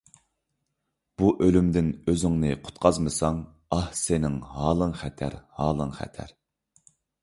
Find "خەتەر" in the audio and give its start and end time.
5.05-5.41, 6.03-6.39